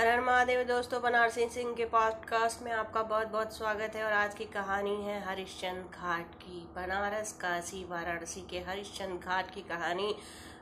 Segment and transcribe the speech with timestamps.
[0.00, 4.12] हर हर महादेव दोस्तों, बनारसी सिंह के पॉडकास्ट में आपका बहुत बहुत स्वागत है और
[4.12, 10.14] आज की कहानी है हरिश्चंद घाट की। बनारस, काशी, वाराणसी के हरिश्चंद घाट की कहानी।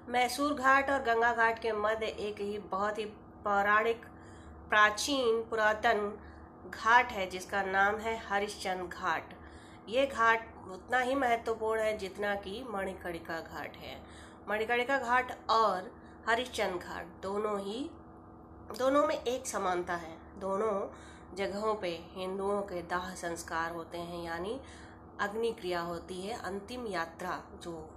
[0.08, 3.04] मैसूर घाट और गंगा घाट के मध्य एक ही बहुत ही
[3.44, 4.04] पौराणिक,
[4.68, 6.18] प्राचीन, पुरातन
[6.74, 9.34] घाट है, जिसका नाम है हरिश्चंद घाट।
[9.88, 14.02] ये घाट उतना ही महत्वपूर्ण है जितना कि मणिकर्णिका घाट है।
[14.48, 15.96] मणिकर्णिका घाट और
[16.28, 17.90] हरिश्चंद घाट दोनों ही
[18.76, 20.94] दोनों में एक समानता है। दोनों
[21.36, 24.60] जगहों पे हिंदुओं के दाह संस्कार होते हैं, यानी
[25.20, 27.90] अग्नि क्रिया होती है, अंतिम यात्रा जो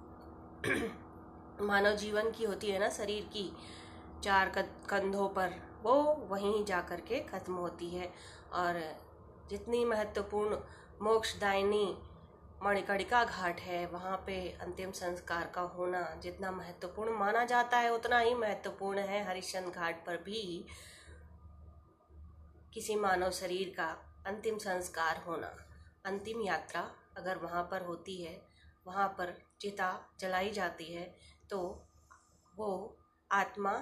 [1.60, 3.56] मानव जीवन की होती है ना, शरीर की
[4.24, 4.48] चार
[4.90, 5.92] कंधों पर, वो
[6.28, 8.12] वहीं जा कर के खत्म होती है।
[8.52, 8.96] और
[9.50, 10.56] जितनी महत्वपूर्ण
[11.02, 11.98] मोक्षदायिनी
[12.62, 18.18] मणिकर्णिका घाट है, वहाँ पे अंतिम संस्कार का होना जितना महत्वपूर्ण माना जाता है, उतना
[18.18, 20.64] ही महत्वपूर्ण है हरिश्चंद घाट पर भी
[22.74, 23.86] किसी मानव शरीर का
[24.26, 25.46] अंतिम संस्कार होना।
[26.06, 26.80] अंतिम यात्रा
[27.16, 28.40] अगर वहाँ पर होती है,
[28.86, 31.04] वहाँ पर चिता जलाई जाती है
[31.50, 31.58] तो
[32.54, 32.70] वो
[33.30, 33.72] आत्मा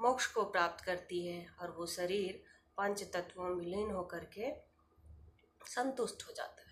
[0.00, 2.42] मोक्ष को प्राप्त करती है और वो शरीर
[2.78, 4.50] पंच तत्वों में लीन होकर के
[5.66, 6.67] संतुष्ट हो जाता है।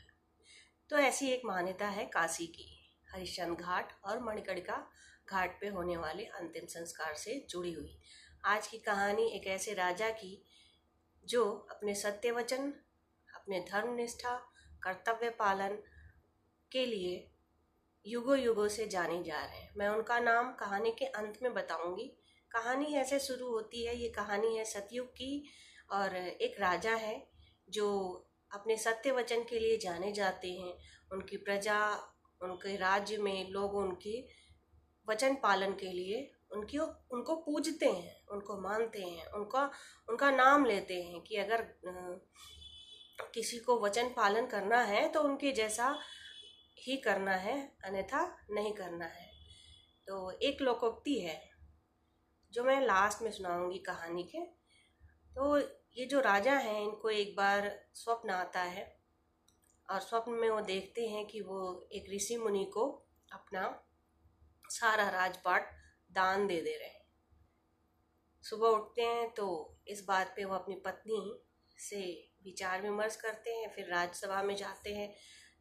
[0.90, 4.90] तो ऐसी एक मान्यता है काशी की। हरिश्चंद घाट और मणिकर्णिका
[5.30, 7.98] घाट पे होने वाले अंतिम संस्कार से जुड़ी हुई।
[8.44, 10.44] आज की कहानी एक ऐसे राजा की,
[11.24, 12.72] जो अपने सत्य वचन
[13.34, 14.36] अपने धर्म निष्ठा
[14.82, 15.78] कर्तव्य पालन
[16.72, 17.30] के लिए
[18.06, 22.08] युगों युगों से जाने जा रहे हैं। मैं उनका नाम कहानी के अंत में बताऊँगी।
[22.50, 25.48] कहानी ऐसे शुरू होती है, ये कहानी है सतयुग की
[25.90, 27.28] और एक राजा है,
[27.70, 28.22] जो
[28.56, 30.72] अपने सत्य वचन के लिए जाने जाते हैं।
[31.12, 31.78] उनकी प्रजा,
[32.40, 34.26] उनके राज्य में लोग उनकी
[35.08, 39.70] वचन पालन के लिए उनकी उनको पूजते हैं, उनको मानते हैं, उनका
[40.08, 41.62] उनका नाम लेते हैं कि अगर
[43.34, 45.88] किसी को वचन पालन करना है तो उनके जैसा
[46.78, 48.20] ही करना है, अन्यथा
[48.50, 49.26] नहीं करना है।
[50.08, 51.41] तो एक लोकोक्ति है,
[52.52, 54.44] जो मैं लास्ट में सुनाऊँगी कहानी के।
[55.34, 55.58] तो
[55.96, 58.84] ये जो राजा हैं, इनको एक बार स्वप्न आता है
[59.88, 62.84] और स्वप्न में वो देखते हैं कि वो एक ऋषि मुनि को
[63.32, 63.62] अपना
[64.70, 65.70] सारा राजपाट
[66.12, 67.04] दान दे दे रहे हैं।
[68.44, 69.46] सुबह उठते हैं तो
[69.88, 71.44] इस बात पे वो अपनी पत्नी
[71.78, 72.02] से
[72.44, 75.14] विचार विमर्श करते हैं, फिर राज्यसभा में जाते हैं।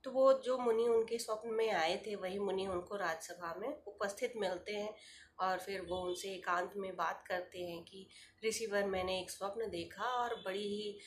[0.05, 4.33] तो वो जो मुनि उनके स्वप्न में आए थे, वही मुनि उनको राज्यसभा में उपस्थित
[4.37, 4.93] मिलते हैं
[5.39, 8.07] और फिर वो उनसे एकांत में बात करते हैं कि,
[8.45, 10.99] ऋषिवर, मैंने एक स्वप्न देखा और बड़ी ही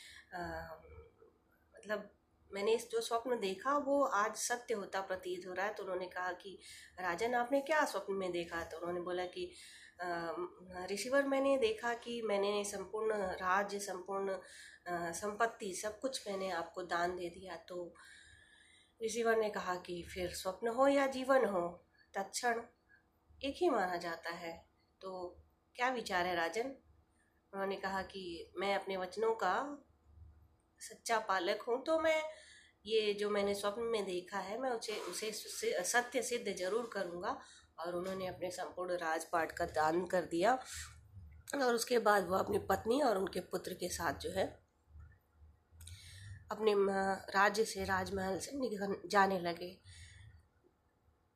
[1.74, 2.10] मतलब
[2.50, 6.06] मैंने इस जो स्वप्न देखा, वो आज सत्य होता प्रतीत हो रहा है। तो उन्होंने
[6.06, 6.58] कहा कि,
[7.00, 8.62] राजन, आपने क्या स्वप्न में देखा?
[8.64, 9.50] तो उन्होंने बोला कि
[10.92, 14.38] ऋषिवर, मैंने देखा कि मैंने संपूर्ण राज्य, संपूर्ण
[15.12, 17.94] संपत्ति, सब कुछ मैंने आपको दान दे दिया। तो
[19.00, 21.68] ऋषिवर ने कहा कि फिर स्वप्न हो या जीवन हो,
[22.14, 22.60] तत्क्षण
[23.40, 24.52] एक ही माना जाता है।
[25.00, 25.10] तो
[25.76, 26.74] क्या विचार है राजन?
[27.52, 29.54] उन्होंने कहा कि मैं अपने वचनों का
[30.80, 32.22] सच्चा पालक हूँ तो मैं
[32.84, 37.40] ये जो मैंने स्वप्न में देखा है, मैं उसे उसे सत्य सिद्ध ज़रूर करूँगा।
[37.78, 40.52] और उन्होंने अपने संपूर्ण राजपाट का दान कर दिया।
[41.56, 44.46] और उसके बाद वह अपनी पत्नी और उनके पुत्र के साथ जो है
[46.50, 46.74] अपने
[47.32, 49.78] राज्य से, राजमहल से निकल जाने लगे।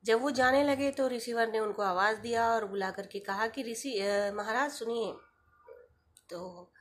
[0.05, 3.63] जब वो जाने लगे तो रिसीवर ने उनको आवाज़ दिया और बुला करके कहा कि,
[3.63, 3.99] ऋषि
[4.35, 5.13] महाराज सुनिए।
[6.29, 6.71] तो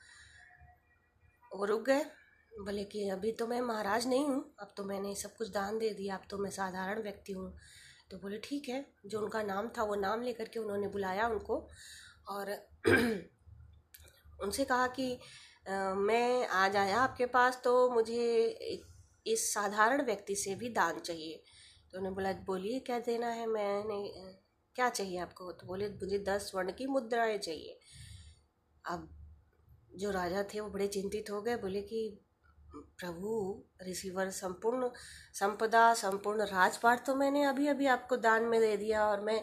[1.53, 2.04] वो रुक गए।
[2.53, 5.91] बोले कि, अभी तो मैं महाराज नहीं हूँ। अब तो मैंने सब कुछ दान दे
[5.91, 7.56] दिया। अब तो मैं साधारण व्यक्ति हूँ।
[8.10, 11.69] तो बोले, ठीक है। जो उनका नाम था, वो नाम लेकर के उन्होंने बुलाया उनको
[12.28, 12.50] और
[14.42, 15.19] उनसे कहा कि
[15.66, 18.46] मैं आज आया आपके पास तो मुझे
[19.26, 21.42] इस साधारण व्यक्ति से भी दान चाहिए।
[21.92, 23.46] तो उन्होंने बोला, बोलिए, क्या देना है?
[23.46, 24.02] मैंने
[24.76, 25.50] क्या चाहिए आपको?
[25.52, 27.78] तो बोले, मुझे दस स्वर्ण की मुद्राएँ चाहिए।
[28.84, 29.09] अब
[29.97, 32.18] जो राजा थे वो बड़े चिंतित हो गए, बोले कि,
[32.74, 34.88] प्रभु, रिसीवर संपूर्ण,
[35.34, 39.41] संपदा, संपूर्ण राजपाट तो मैंने अभी अभी आपको दान में दे दिया और मैं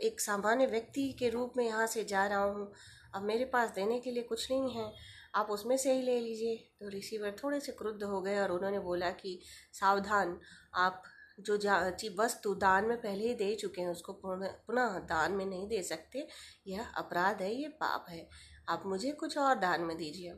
[0.00, 2.72] एक सामान्य व्यक्ति के रूप में यहाँ से जा रहा हूँ।
[3.14, 4.92] अब मेरे पास देने के लिए कुछ नहीं है,
[5.34, 8.78] आप उसमें से ही ले लीजिए। तो रिसीवर थोड़े से क्रुद्ध हो गए और उन्होंने
[8.78, 9.40] बोला कि,
[9.72, 10.40] सावधान,
[10.74, 11.02] आप
[11.40, 11.58] जो
[12.18, 16.26] वस्तु दान में पहले ही दे चुके हैं, उसको पुनः दान में नहीं दे सकते।
[16.66, 18.28] यह अपराध है ये पाप है।
[18.68, 20.30] आप मुझे कुछ और दान में दीजिए।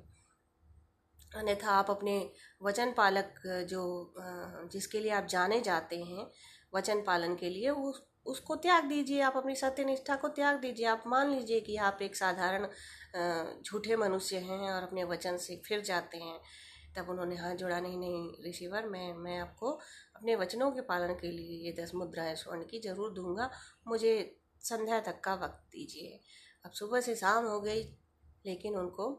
[1.37, 2.31] अन्यथा आप अपने
[2.63, 3.35] वचन पालक
[3.71, 4.15] जो
[4.73, 6.27] जिसके लिए आप जाने जाते हैं,
[6.75, 7.95] वचन पालन के लिए, वो
[8.27, 11.99] उसको त्याग दीजिए, आप अपनी सत्य निष्ठा को त्याग दीजिए। आप मान लीजिए कि आप
[12.03, 12.67] एक साधारण
[13.63, 16.39] झूठे मनुष्य हैं और अपने वचन से फिर जाते हैं,
[16.97, 19.71] तब उन्होंने हाथ जोड़ा नहीं नहीं। ऋषिवर मैं मैं आपको
[20.17, 23.51] अपने वचनों के पालन के लिए ये दस मुद्राएँ स्वर्ण की ज़रूर दूँगा।
[23.89, 24.15] मुझे
[24.63, 26.21] संध्या तक का वक्त दीजिए।
[26.65, 27.83] अब सुबह से शाम हो गई,
[28.47, 29.13] लेकिन उनको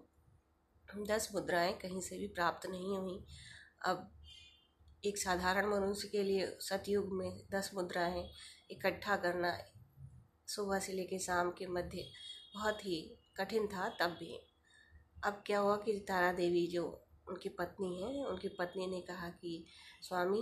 [1.08, 3.24] दस मुद्राएँ कहीं से भी प्राप्त नहीं हुई।
[3.86, 4.10] अब
[5.04, 8.24] एक साधारण मनुष्य के लिए सतयुग में दस मुद्राएँ
[8.70, 9.58] इकट्ठा करना
[10.48, 12.04] सुबह से लेकर शाम के मध्य
[12.56, 13.00] बहुत ही
[13.38, 14.40] कठिन था, तब भी।
[15.26, 16.84] अब क्या हुआ कि तारा देवी जो
[17.30, 19.66] उनकी पत्नी है, उनकी पत्नी ने कहा कि,
[20.02, 20.42] स्वामी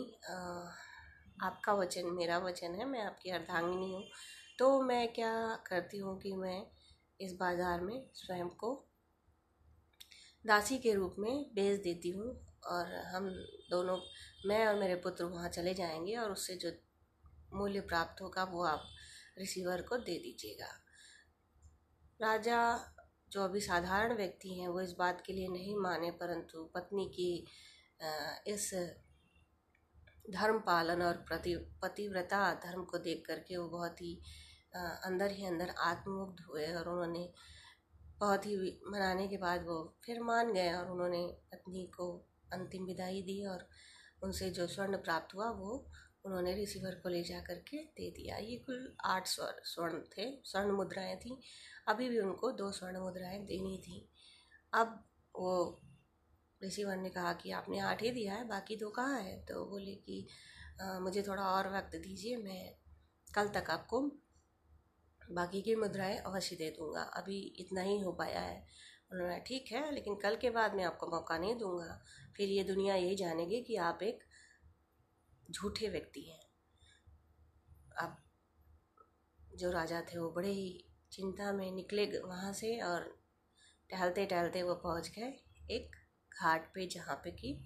[1.44, 4.04] आपका वचन मेरा वचन है, मैं आपकी अर्धांगिनी हूँ।
[4.60, 5.33] तो मैं क्या
[5.68, 6.66] करती हूँ कि मैं
[7.22, 8.74] इस बाज़ार में स्वयं को
[10.45, 12.30] दासी के रूप में बेच देती हूँ
[12.68, 13.30] और हम
[13.69, 13.98] दोनों,
[14.45, 16.72] मैं और मेरे पुत्र वहाँ चले जाएँगे और उससे जो
[17.56, 18.84] मूल्य प्राप्त होगा, वो आप
[19.38, 20.68] रिसीवर को दे दीजिएगा।
[22.19, 22.60] राजा
[23.31, 27.31] जो अभी साधारण व्यक्ति हैं, वो इस बात के लिए नहीं माने, परंतु पत्नी की
[28.48, 28.74] इस
[30.31, 34.13] धर्म पालन और प्रति, पतिव्रता धर्म को देख करके वो बहुत ही
[34.75, 37.30] अंदर ही अंदर आत्ममुग्ध हुए और उन्होंने
[38.19, 38.56] बहुत ही
[38.88, 42.08] मनाने के बाद वो फिर मान गए और उन्होंने पत्नी को
[42.54, 43.68] अंतिम विदाई दी और
[44.24, 45.86] उनसे जो स्वर्ण प्राप्त हुआ, वो
[46.25, 50.72] उन्होंने रिसीवर को ले जा कर के दे दिया। ये कुल आठ स्वर्ण थे स्वर्ण
[50.72, 51.38] मुद्राएँ थीं।
[51.88, 54.10] अभी भी उनको दो स्वर्ण मुद्राएँ देनी थी।
[54.74, 55.04] अब
[55.36, 55.81] वो
[56.62, 59.38] रिसीवर ने कहा कि आपने आठ ही दिया है बाकी दो कहाँ है?
[59.45, 60.27] तो बोले कि
[60.81, 62.75] आ, मुझे थोड़ा और वक्त दीजिए मैं
[63.27, 64.01] कल तक आपको
[65.22, 68.66] बाकी की मुद्राएँ अवश्य दे दूँगा। अभी इतना ही हो पाया है।
[69.12, 72.04] उन्होंने ठीक है लेकिन कल के बाद मैं आपको मौका नहीं दूँगा।
[72.38, 74.24] फिर ये दुनिया यही जानेगी कि आप एक
[75.52, 76.40] झूठे व्यक्ति हैं।
[78.00, 78.18] अब
[79.56, 83.26] जो राजा थे वो बड़े ही चिंता में निकले वहाँ से और
[83.90, 85.96] टहलते टहलते वो पहुँच गए एक
[86.42, 87.64] घाट पे जहाँ पे कि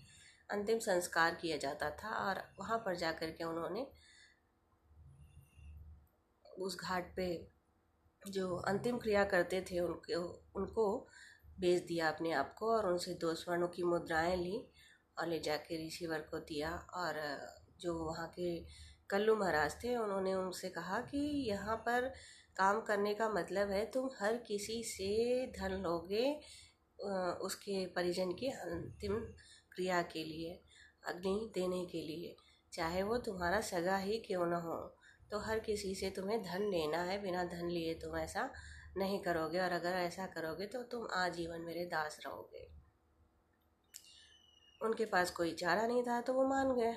[0.52, 3.88] अंतिम संस्कार किया जाता था और वहाँ पर जा कर के उन्होंने
[6.60, 7.52] उस घाट पे
[8.28, 10.14] जो अंतिम क्रिया करते थे उनके,
[10.60, 11.08] उनको
[11.60, 14.72] बेच दिया अपने आप को और उनसे दो स्वर्णों की मुद्राएँ ली
[15.18, 17.16] और ले जाके रिसीवर को दिया और
[17.80, 18.58] जो वहाँ के
[19.10, 21.18] कल्लू महाराज थे, उन्होंने उनसे कहा कि
[21.50, 22.08] यहाँ पर
[22.58, 26.34] काम करने का मतलब है, तुम हर किसी से धन लोगे
[27.40, 29.16] उसके परिजन की अंतिम
[29.72, 30.60] क्रिया के लिए,
[31.08, 32.36] अग्नि देने के लिए।
[32.74, 34.78] चाहे वो तुम्हारा सगा ही क्यों न हो
[35.32, 38.50] तो हर किसी से तुम्हें धन लेना है, बिना धन लिए तुम ऐसा
[38.98, 42.68] नहीं करोगे, और अगर ऐसा करोगे तो तुम आजीवन मेरे दास रहोगे।
[44.82, 46.96] उनके पास कोई चारा नहीं था तो वो मान गए।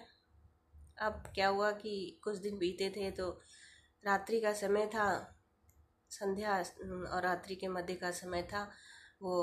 [1.03, 3.31] अब क्या हुआ कि कुछ दिन बीते थे तो
[4.05, 5.07] रात्रि का समय था,
[6.11, 6.57] संध्या
[7.15, 8.63] और रात्रि के मध्य का समय था।
[9.23, 9.35] वो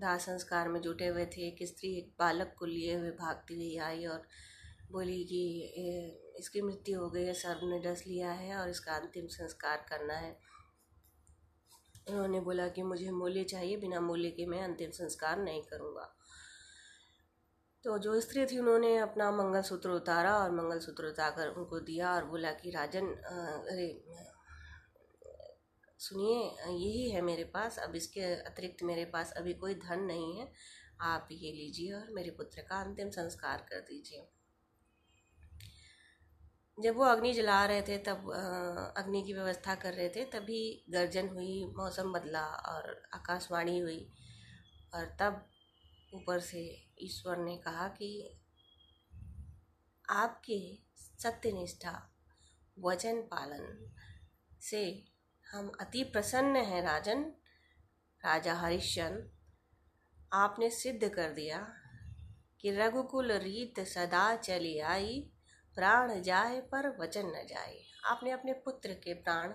[0.00, 3.76] दाह संस्कार में जुटे हुए थे, एक स्त्री, एक बालक को लिए हुए भागती हुई
[3.78, 4.26] आई और
[4.92, 5.42] बोली कि
[6.38, 10.14] इसकी मृत्यु हो गई है सर्व ने डस लिया है और इसका अंतिम संस्कार करना
[10.14, 10.36] है।
[12.10, 16.14] उन्होंने बोला कि, मुझे मूल्य चाहिए, बिना मूल्य के मैं अंतिम संस्कार नहीं करूँगा।
[17.84, 22.52] तो जो स्त्री थी, उन्होंने अपना मंगलसूत्र उतारा और मंगलसूत्र उतार उनको दिया और बोला
[22.52, 24.04] कि, राजन अरे,
[25.98, 30.52] सुनिए, यही है मेरे पास। अब इसके अतिरिक्त मेरे पास अभी कोई धन नहीं है।
[31.00, 34.28] आप ये लीजिए और मेरे पुत्र का अंतिम संस्कार कर दीजिए।
[36.80, 38.30] जब वो अग्नि जला रहे थे, तब
[38.96, 44.10] अग्नि की व्यवस्था कर रहे थे, तभी गर्जन हुई, मौसम बदला और आकाशवाणी हुई।
[44.94, 45.46] और तब
[46.14, 48.38] ऊपर से ईश्वर ने कहा कि
[50.10, 50.78] आपके
[51.22, 52.14] सत्यनिष्ठा,
[52.78, 53.92] वचन पालन
[54.60, 55.04] से
[55.50, 57.22] हम अति प्रसन्न हैं राजन।
[58.24, 59.30] राजा हरिश्चंद्र,
[60.32, 61.72] आपने सिद्ध कर दिया
[62.60, 65.30] कि रघुकुल रीत सदा चली आई,
[65.74, 69.54] प्राण जाए पर वचन न जाए। आपने अपने पुत्र के प्राण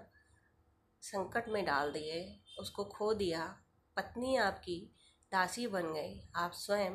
[1.01, 3.61] संकट में डाल दिए, उसको खो दिया।
[3.95, 4.95] पत्नी आपकी
[5.31, 6.93] दासी बन गई आप स्वयं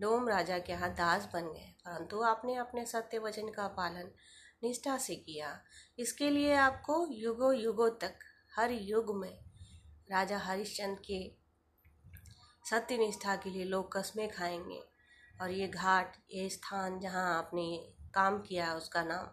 [0.00, 4.10] डोम राजा के यहाँ दास बन गए। परंतु आपने अपने सत्य वचन का पालन
[4.62, 5.60] निष्ठा से किया।
[5.98, 8.14] इसके लिए आपको युगों युगों तक,
[8.56, 9.44] हर युग में
[10.10, 11.32] राजा हरिश्चंद्र के
[12.70, 14.82] सत्य निष्ठा के लिए लोग कस्में खाएँगे।
[15.42, 19.30] और ये घाट, ये स्थान जहाँ आपने काम किया है, उसका नाम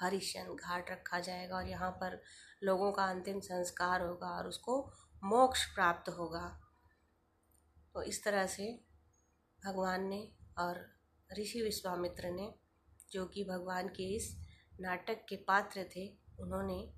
[0.00, 2.22] हरिश्चंद्र घाट रखा जाएगा। और यहाँ पर
[2.62, 4.92] लोगों का अंतिम संस्कार होगा और उसको
[5.24, 6.60] मोक्ष प्राप्त होगा।
[7.94, 8.80] तो इस तरह से
[9.64, 10.94] भगवान ने और
[11.38, 12.54] ऋषि विश्वामित्र ने,
[13.12, 14.36] जो कि भगवान के इस
[14.80, 16.92] नाटक के पात्र थे, उन्होंने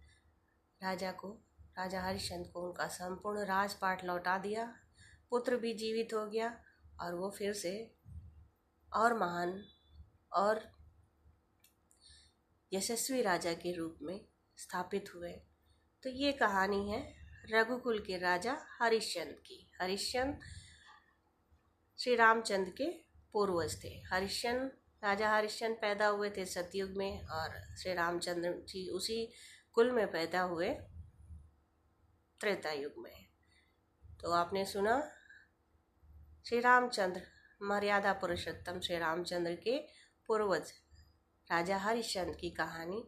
[0.83, 1.43] राजा को,
[1.79, 4.75] राजा हरिश्चंद्र को उनका संपूर्ण राजपाट लौटा दिया।
[5.31, 6.61] पुत्र भी जीवित हो गया
[7.01, 7.95] और वो फिर से
[8.95, 9.65] और महान
[10.33, 10.73] और
[12.73, 14.25] यशस्वी राजा के रूप में
[14.57, 15.33] स्थापित हुए।
[16.03, 17.15] तो ये कहानी है
[17.53, 20.66] रघुकुल के राजा हरिश्चंद्र की। हरिश्चंद्र
[21.99, 22.91] श्री रामचंद्र के
[23.33, 24.71] पूर्वज थे। हरिश्चंद
[25.05, 29.29] राजा हरिश्चंद पैदा हुए थे सतयुग में और श्री रामचंद्र जी उसी
[29.73, 30.69] कुल में पैदा हुए
[32.41, 33.27] त्रेता युग में।
[34.21, 35.01] तो आपने सुना
[36.47, 37.23] श्री रामचंद्र
[37.63, 39.79] मर्यादा पुरुषोत्तम श्री रामचंद्र के
[40.29, 40.73] पूर्वज,
[41.51, 43.03] राजा हरिश्चंद्र की कहानी,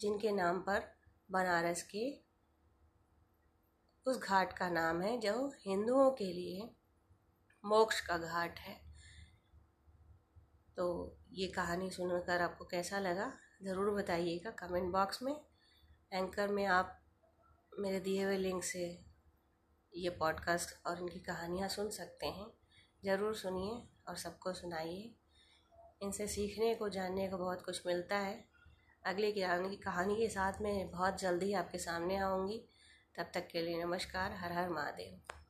[0.00, 0.82] जिनके नाम पर
[1.30, 2.10] बनारस के
[4.06, 6.68] उस घाट का नाम है जो हिंदुओं के लिए
[7.66, 8.74] मोक्ष का घाट है।
[10.76, 13.32] तो ये कहानी सुनकर आपको कैसा लगा,
[13.62, 15.34] ज़रूर बताइएगा कमेंट बॉक्स में।
[16.12, 16.98] एंकर में आप
[17.78, 18.84] मेरे दिए हुए लिंक से
[19.92, 22.46] ये पॉडकास्ट और इनकी कहानियाँ सुन सकते हैं।
[23.04, 25.14] ज़रूर सुनिए और सबको सुनाइए।
[26.02, 28.44] इनसे सीखने को, जानने को बहुत कुछ मिलता है।
[29.04, 32.58] अगली किरानी की कहानी के साथ में बहुत जल्दी आपके सामने आऊँगी।
[33.18, 35.45] तब तक के लिए नमस्कार, हर हर महादेव।